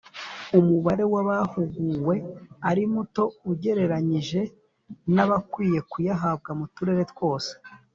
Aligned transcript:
umubare 0.59 1.03
w 1.11 1.15
abahuguwe 1.21 2.15
ari 2.69 2.83
muto 2.93 3.23
ugereranyije 3.51 4.41
n 5.13 5.17
abakwiye 5.23 5.79
kuyahabwa 5.91 6.49
mu 6.59 6.65
turere 6.75 7.03
twose 7.13 7.51